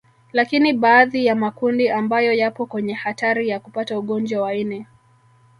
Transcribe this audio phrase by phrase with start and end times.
[0.33, 4.85] Lakini baadhi ya makundi ambayo yapo kwenye hatari ya kupata ugonjwa wa ini